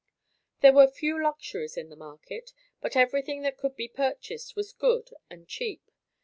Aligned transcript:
There 0.61 0.73
were 0.73 0.87
few 0.87 1.21
luxuries 1.21 1.77
in 1.77 1.89
the 1.89 1.95
market, 1.95 2.53
but 2.81 2.95
everything 2.95 3.43
that 3.43 3.55
could 3.59 3.75
be 3.75 3.87
purchased 3.87 4.55
was 4.55 4.73
good 4.73 5.11
and 5.29 5.47
cheap. 5.47 5.91